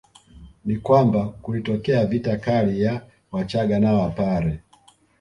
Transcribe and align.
Ni 0.65 0.77
kwamba 0.77 1.25
kulitokea 1.25 2.05
vita 2.05 2.37
kati 2.37 2.81
ya 2.81 3.01
Wachaga 3.31 3.79
na 3.79 3.93
Wapare 3.93 4.59